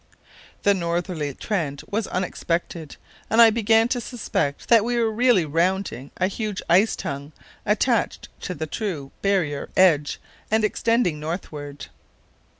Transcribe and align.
The 0.63 0.73
northerly 0.73 1.31
trend 1.35 1.83
was 1.87 2.07
unexpected, 2.07 2.95
and 3.29 3.39
I 3.39 3.51
began 3.51 3.87
to 3.89 4.01
suspect 4.01 4.67
that 4.69 4.83
we 4.83 4.97
were 4.97 5.11
really 5.11 5.45
rounding 5.45 6.09
a 6.17 6.25
huge 6.25 6.59
ice 6.67 6.95
tongue 6.95 7.33
attached 7.67 8.27
to 8.41 8.55
the 8.55 8.65
true 8.65 9.11
barrier 9.21 9.69
edge 9.77 10.19
and 10.49 10.63
extending 10.63 11.19
northward. 11.19 11.85